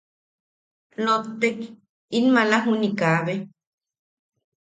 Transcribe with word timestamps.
Lottek, 1.05 1.59
in 2.17 2.25
maala 2.33 2.57
juniʼi 2.65 2.89
kaabe. 2.99 3.33